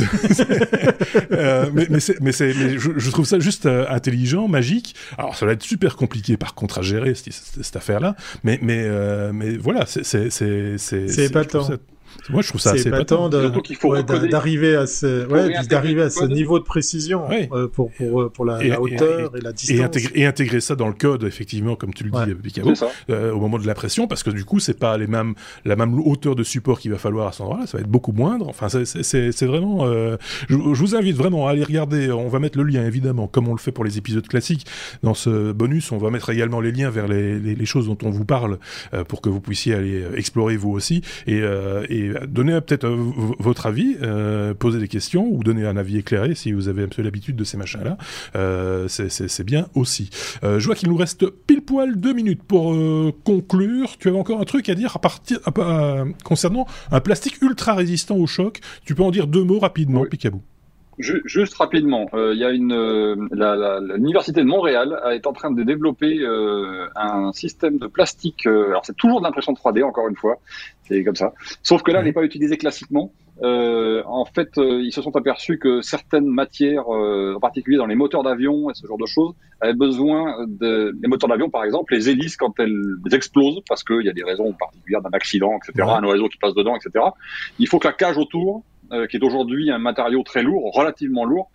euh, 1.33 1.67
mais, 1.73 1.87
mais, 1.91 1.99
mais, 2.21 2.33
mais 2.39 2.79
je, 2.79 2.91
je, 2.97 3.11
trouve 3.11 3.27
ça 3.27 3.39
juste 3.39 3.67
euh, 3.67 3.87
intelligent, 3.89 4.49
magique. 4.49 4.95
Alors, 5.19 5.37
ça 5.37 5.47
va 5.47 5.53
être 5.53 5.63
super 5.63 5.97
compliqué, 5.97 6.37
par 6.37 6.55
contre, 6.55 6.79
à 6.79 6.83
gérer 6.83 7.15
cette, 7.15 7.33
cette 7.33 7.77
affaire-là. 7.77 8.17
Mais, 8.45 8.59
mais, 8.63 8.89
mais 9.33 9.57
voilà, 9.57 9.87
c'est... 9.87 10.05
C'est 10.31 11.25
épatant. 11.25 11.69
Moi, 12.29 12.43
je 12.43 12.49
trouve 12.49 12.61
ça 12.61 12.73
assez 12.73 12.89
épatant 12.89 13.29
d'arriver 13.29 14.77
à 14.77 14.87
ce, 14.87 15.27
ouais, 15.27 15.67
d'arriver 15.69 16.03
à 16.03 16.11
ce 16.11 16.25
niveau 16.25 16.59
de 16.59 16.65
précision 16.65 17.25
euh, 17.31 17.69
pour, 17.69 17.91
pour, 17.93 18.23
euh, 18.23 18.29
pour 18.29 18.45
la, 18.45 18.63
la 18.63 18.81
hauteur 18.81 19.35
et, 19.35 19.39
et, 19.39 19.43
la 19.43 19.53
distance. 19.53 19.77
Et 19.77 19.83
intégrer, 19.83 20.13
et 20.15 20.27
intégrer, 20.27 20.61
ça 20.61 20.77
dans 20.77 20.89
le 20.89 20.95
code, 20.95 21.25
effectivement, 21.25 21.77
comme 21.77 21.93
tu 21.95 22.05
le 22.05 22.11
dis, 22.11 22.35
Picabo, 22.35 22.73
euh, 23.11 23.33
au 23.33 23.41
moment 23.41 23.59
de 23.59 23.67
l'impression, 23.67 24.07
parce 24.07 24.23
que 24.23 24.31
du 24.31 24.45
coup, 24.45 24.61
c'est 24.61 24.79
pas 24.79 24.97
les 24.99 25.07
mêmes, 25.07 25.35
la 25.65 25.77
même 25.77 25.99
hauteur 25.99 26.35
de 26.35 26.43
support 26.43 26.81
qu'il 26.81 26.91
va 26.91 26.99
falloir 26.99 27.29
à 27.29 27.33
ce 27.33 27.43
endroit-là, 27.43 27.67
ça 27.67 27.79
va 27.79 27.83
être 27.83 27.91
beaucoup 27.91 28.13
moindre. 28.13 28.49
Enfin, 28.49 28.69
c'est 28.69 29.47
vraiment. 29.47 29.87
Euh, 29.87 30.17
je, 30.49 30.55
je, 30.55 30.81
vous 30.81 30.97
invite 30.97 31.17
vraiment 31.17 31.47
à 31.47 31.53
aller 31.53 31.65
regarder. 31.65 32.11
On 32.11 32.29
va 32.29 32.39
mettre 32.39 32.59
le 32.59 32.65
lien, 32.65 32.85
évidemment, 32.87 33.27
comme 33.27 33.49
on 33.49 33.53
le 33.53 33.59
fait 33.59 33.73
pour 33.73 33.85
les 33.85 33.99
épisodes 33.99 34.27
classiques. 34.27 34.67
Dans 35.03 35.15
ce 35.15 35.53
bonus, 35.53 35.93
on 35.93 35.99
va 35.99 36.11
mettre 36.11 36.31
également 36.31 36.61
les 36.61 36.73
liens 36.73 36.91
vers 36.91 37.09
les, 37.09 37.39
les, 37.39 37.55
les 37.55 37.67
choses 37.67 37.87
dont 37.87 37.99
on 38.03 38.11
vous 38.11 38.25
parle 38.25 38.59
euh, 38.95 39.05
pour 39.05 39.21
que 39.21 39.29
vous 39.29 39.41
puissiez 39.41 39.75
aller 39.75 40.05
explorer 40.17 40.57
vous 40.57 40.71
aussi. 40.71 41.03
Et, 41.27 41.41
et 41.89 42.00
et 42.01 42.13
donner 42.27 42.61
peut-être 42.61 42.87
euh, 42.87 43.13
votre 43.39 43.67
avis, 43.67 43.97
euh, 44.03 44.55
poser 44.55 44.79
des 44.79 44.89
questions 44.89 45.27
ou 45.31 45.43
donner 45.43 45.67
un 45.67 45.77
avis 45.77 45.99
éclairé 45.99 46.35
si 46.35 46.53
vous 46.53 46.69
avez 46.69 46.83
un 46.85 46.89
peu 46.89 47.03
l'habitude 47.03 47.37
de 47.37 47.45
ces 47.45 47.57
machins-là. 47.57 47.97
Euh, 48.37 48.89
c'est 48.89 49.45
bien 49.45 49.67
aussi. 49.75 50.11
Euh, 50.45 50.59
je 50.59 50.67
vois 50.67 50.75
qu'il 50.75 50.89
nous 50.89 50.97
reste 50.97 51.29
pile 51.47 51.63
poil 51.63 51.97
deux 51.97 52.13
minutes 52.13 52.43
pour 52.43 52.73
euh, 52.73 53.13
conclure. 53.25 53.97
Tu 53.99 54.09
avais 54.09 54.19
encore 54.19 54.41
un 54.41 54.45
truc 54.45 54.69
à 54.69 54.75
dire 54.75 54.97
à 54.97 54.99
partir 54.99 55.39
à, 55.47 56.05
concernant 56.25 56.67
un 56.91 57.01
plastique 57.01 57.41
ultra 57.43 57.75
résistant 57.75 58.17
au 58.17 58.27
choc? 58.27 58.61
Tu 58.85 58.95
peux 58.95 59.03
en 59.03 59.11
dire 59.11 59.27
deux 59.27 59.45
mots 59.45 59.59
rapidement, 59.59 60.03
oui. 60.03 60.09
Picabou. 60.11 60.43
Juste 61.01 61.55
rapidement, 61.55 62.07
il 62.15 62.39
y 62.39 62.45
a 62.45 62.51
une 62.51 62.75
l'université 63.97 64.41
de 64.41 64.47
Montréal 64.47 65.01
est 65.13 65.27
en 65.27 65.33
train 65.33 65.51
de 65.51 65.63
développer 65.63 66.19
euh, 66.21 66.87
un 66.95 67.33
système 67.33 67.79
de 67.79 67.87
plastique. 67.87 68.47
alors 68.47 68.85
c'est 68.85 68.97
toujours 68.97 69.21
de 69.21 69.25
l'impression 69.25 69.53
3D 69.53 69.83
encore 69.83 70.09
une 70.09 70.17
fois, 70.17 70.39
c'est 70.85 71.05
comme 71.05 71.17
ça. 71.17 71.33
Sauf 71.63 71.83
que 71.83 71.91
là, 71.91 72.01
elle 72.01 72.07
n'est 72.07 72.13
pas 72.13 72.25
utilisée 72.25 72.57
classiquement. 72.57 73.13
Euh, 73.43 74.03
en 74.07 74.27
fait, 74.27 74.59
euh, 74.59 74.83
ils 74.83 74.93
se 74.93 75.01
sont 75.01 75.17
aperçus 75.17 75.59
que 75.59 75.81
certaines 75.81 76.27
matières, 76.27 76.93
euh, 76.95 77.35
en 77.37 77.41
particulier 77.41 77.79
dans 77.79 77.87
les 77.87 77.95
moteurs 77.95 78.23
d'avion 78.23 78.69
et 78.71 78.75
ce 78.75 78.87
genre 78.87 78.99
de 78.99 79.07
choses, 79.07 79.33
avaient 79.61 79.73
besoin 79.75 80.45
de 80.47 80.95
les 81.01 81.09
moteurs 81.09 81.29
d'avion, 81.29 81.49
par 81.49 81.65
exemple, 81.65 81.95
les 81.95 82.11
hélices 82.11 82.37
quand 82.37 82.59
elles 82.61 82.79
explosent, 83.13 83.63
parce 83.69 83.83
qu'il 83.83 84.03
y 84.03 84.11
a 84.11 84.13
des 84.13 84.25
raisons 84.25 84.53
particulières 84.53 85.01
d'un 85.01 85.11
accident, 85.13 85.53
etc., 85.57 85.87
ouais. 85.87 85.95
un 85.95 86.05
oiseau 86.05 86.29
qui 86.29 86.37
passe 86.37 86.55
dedans, 86.55 86.77
etc. 86.77 87.05
Il 87.59 87.67
faut 87.67 87.79
que 87.79 87.89
la 87.89 87.95
cage 87.95 88.19
autour, 88.19 88.63
euh, 88.93 89.07
qui 89.07 89.17
est 89.17 89.25
aujourd'hui 89.25 89.71
un 89.71 89.79
matériau 89.79 90.23
très 90.23 90.43
lourd, 90.43 90.73
relativement 90.75 91.25
lourd, 91.25 91.51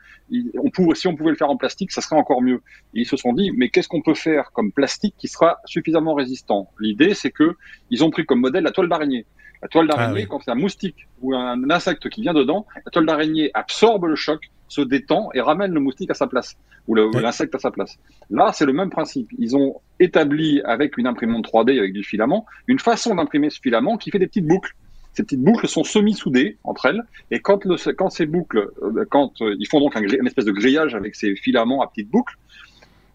on 0.57 0.69
pouvait, 0.69 0.95
si 0.95 1.07
on 1.07 1.15
pouvait 1.15 1.31
le 1.31 1.35
faire 1.35 1.49
en 1.49 1.57
plastique, 1.57 1.91
ça 1.91 2.01
serait 2.01 2.15
encore 2.15 2.41
mieux. 2.41 2.61
Et 2.93 3.01
ils 3.01 3.05
se 3.05 3.17
sont 3.17 3.33
dit, 3.33 3.51
mais 3.55 3.69
qu'est-ce 3.69 3.87
qu'on 3.87 4.01
peut 4.01 4.15
faire 4.15 4.51
comme 4.53 4.71
plastique 4.71 5.15
qui 5.17 5.27
sera 5.27 5.59
suffisamment 5.65 6.13
résistant? 6.13 6.69
L'idée, 6.79 7.13
c'est 7.13 7.31
que 7.31 7.55
ils 7.91 8.03
ont 8.03 8.09
pris 8.09 8.25
comme 8.25 8.39
modèle 8.39 8.63
la 8.63 8.71
toile 8.71 8.89
d'araignée. 8.89 9.25
La 9.61 9.67
toile 9.67 9.87
d'araignée, 9.87 10.21
ah, 10.21 10.23
oui. 10.23 10.27
quand 10.27 10.39
c'est 10.43 10.51
un 10.51 10.55
moustique 10.55 11.07
ou 11.21 11.35
un 11.35 11.69
insecte 11.69 12.09
qui 12.09 12.21
vient 12.21 12.33
dedans, 12.33 12.65
la 12.85 12.91
toile 12.91 13.05
d'araignée 13.05 13.51
absorbe 13.53 14.05
le 14.05 14.15
choc, 14.15 14.49
se 14.67 14.81
détend 14.81 15.29
et 15.33 15.41
ramène 15.41 15.71
le 15.71 15.79
moustique 15.79 16.09
à 16.11 16.13
sa 16.13 16.27
place 16.27 16.55
ou 16.87 16.95
l'insecte 16.95 17.55
à 17.55 17.59
sa 17.59 17.71
place. 17.71 17.97
Là, 18.29 18.51
c'est 18.53 18.65
le 18.65 18.73
même 18.73 18.89
principe. 18.89 19.29
Ils 19.37 19.55
ont 19.55 19.81
établi 19.99 20.61
avec 20.63 20.97
une 20.97 21.07
imprimante 21.07 21.47
3D 21.47 21.77
avec 21.77 21.93
du 21.93 22.03
filament 22.03 22.45
une 22.67 22.79
façon 22.79 23.15
d'imprimer 23.15 23.49
ce 23.49 23.59
filament 23.59 23.97
qui 23.97 24.11
fait 24.11 24.19
des 24.19 24.27
petites 24.27 24.47
boucles. 24.47 24.75
Ces 25.15 25.23
petites 25.23 25.41
boucles 25.41 25.67
sont 25.67 25.85
semi-soudées 25.85 26.57
entre 26.65 26.87
elles, 26.87 27.01
et 27.31 27.39
quand, 27.39 27.63
le, 27.63 27.77
quand 27.93 28.09
ces 28.09 28.25
boucles, 28.25 28.69
euh, 28.83 29.05
quand 29.09 29.41
euh, 29.41 29.55
ils 29.59 29.67
font 29.67 29.79
donc 29.79 29.95
un, 29.95 30.01
une 30.01 30.27
espèce 30.27 30.43
de 30.43 30.51
grillage 30.51 30.93
avec 30.93 31.15
ces 31.15 31.35
filaments 31.37 31.81
à 31.81 31.87
petites 31.87 32.09
boucles, 32.09 32.37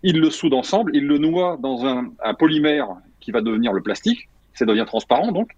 ils 0.03 0.19
le 0.19 0.31
soudent 0.31 0.61
ensemble, 0.61 0.97
ils 0.97 1.07
le 1.07 1.19
noient 1.19 1.59
dans 1.61 1.85
un, 1.85 2.11
un 2.25 2.35
polymère 2.35 2.89
qui 3.21 3.33
va 3.33 3.43
devenir 3.43 3.75
le 3.75 3.83
plastique, 3.83 4.31
ça 4.55 4.65
devient 4.65 4.85
transparent 4.87 5.31
donc, 5.31 5.51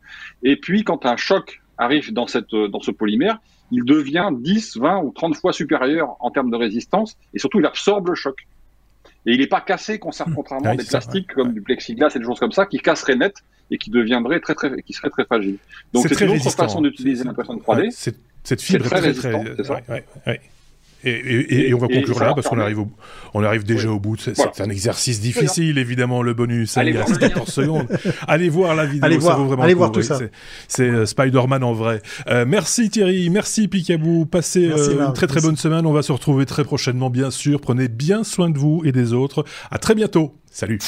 et 0.42 0.56
puis 0.56 0.82
quand 0.82 1.06
un 1.06 1.16
choc 1.16 1.62
arrive 1.78 2.12
dans, 2.12 2.26
cette, 2.26 2.54
dans 2.54 2.80
ce 2.80 2.90
polymère, 2.90 3.38
il 3.70 3.84
devient 3.84 4.30
10, 4.32 4.78
20 4.78 5.02
ou 5.02 5.12
30 5.12 5.36
fois 5.36 5.52
supérieur 5.52 6.16
en 6.18 6.32
termes 6.32 6.50
de 6.50 6.56
résistance, 6.56 7.16
et 7.34 7.38
surtout 7.38 7.60
il 7.60 7.66
absorbe 7.66 8.08
le 8.08 8.14
choc. 8.16 8.46
Et 9.26 9.32
il 9.34 9.40
n'est 9.40 9.46
pas 9.46 9.60
cassé, 9.60 9.98
contrairement 9.98 10.64
Ah 10.64 10.70
oui, 10.70 10.74
à 10.74 10.76
des 10.78 10.84
c'est 10.84 10.90
ça, 10.90 10.98
plastiques 10.98 11.32
comme 11.32 11.52
du 11.52 11.62
plexiglas 11.62 12.10
et 12.14 12.18
des 12.18 12.24
choses 12.24 12.40
comme 12.40 12.52
ça, 12.52 12.66
qui 12.66 12.78
casseraient 12.78 13.14
net 13.16 13.34
et 13.70 13.78
qui 13.78 13.90
deviendraient 13.90 14.40
très 14.40 14.54
très, 14.54 14.82
qui 14.82 14.92
seraient 14.92 15.10
très 15.10 15.24
fragiles. 15.24 15.58
Donc 15.92 16.06
C'est 16.08 16.14
très 16.14 16.24
une 16.26 16.32
autre 16.32 16.50
façon 16.50 16.80
d'utiliser 16.80 17.24
l'impression 17.24 17.54
de 17.54 17.60
3D. 17.60 17.82
Ouais, 17.82 17.88
c'est- 17.92 18.18
cette 18.44 18.60
fibre 18.60 18.84
très 18.86 18.98
est 19.08 19.12
très 19.12 19.30
très. 19.30 19.32
résistant, 19.32 19.54
c'est 19.56 19.64
ça. 19.64 19.74
ouais, 19.74 19.82
ouais, 19.88 20.04
ouais. 20.26 20.40
Et, 21.04 21.10
et- 21.10 21.68
et- 21.68 21.74
on 21.74 21.78
va 21.78 21.88
conclure 21.88 22.18
là 22.20 22.32
parce 22.34 22.46
qu'on 22.48 22.58
arrive, 22.60 22.78
au, 22.80 22.88
on 23.34 23.42
arrive 23.42 23.64
déjà 23.64 23.88
Oui. 23.88 23.94
au 23.94 24.00
bout. 24.00 24.16
C'est 24.16 24.36
Voilà. 24.36 24.52
un 24.60 24.70
exercice 24.70 25.20
difficile, 25.20 25.78
évidemment, 25.78 26.22
le 26.22 26.32
bonus. 26.34 26.76
hein, 26.76 26.82
Allez 26.82 26.90
il 26.92 26.96
voir 26.96 27.08
reste 27.08 27.20
le 27.20 27.26
lien. 27.28 27.32
14 27.34 27.48
secondes. 27.52 27.86
Allez 28.28 28.48
voir 28.48 28.74
la 28.74 28.86
vidéo, 28.86 29.04
Allez 29.04 29.14
ça 29.16 29.20
voir, 29.20 29.38
vaut 29.38 29.46
vraiment 29.46 29.62
allez 29.64 29.72
le 29.72 29.78
voir 29.78 29.90
tout 29.92 30.02
ça. 30.02 30.18
c'est- 30.68 30.82
euh, 30.82 31.04
Spider-Man 31.06 31.64
en 31.64 31.72
vrai. 31.72 32.02
Euh, 32.28 32.44
merci 32.46 32.88
Thierry, 32.90 33.30
merci 33.30 33.68
Picaboo. 33.68 34.24
Passez 34.26 34.68
Merci, 34.68 34.90
euh, 34.90 35.06
une 35.08 35.12
très 35.12 35.26
très 35.26 35.36
merci. 35.36 35.46
bonne 35.48 35.56
semaine. 35.56 35.86
On 35.86 35.92
va 35.92 36.02
se 36.02 36.12
retrouver 36.12 36.46
très 36.46 36.64
prochainement, 36.64 37.10
bien 37.10 37.30
sûr. 37.30 37.60
Prenez 37.60 37.88
bien 37.88 38.22
soin 38.24 38.48
de 38.50 38.58
vous 38.58 38.82
et 38.84 38.92
des 38.92 39.12
autres. 39.12 39.44
À 39.70 39.78
très 39.78 39.94
bientôt. 39.94 40.34
Salut. 40.50 40.78